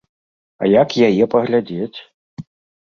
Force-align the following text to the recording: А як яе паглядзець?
А 0.61 0.69
як 0.71 0.89
яе 1.09 1.29
паглядзець? 1.37 1.97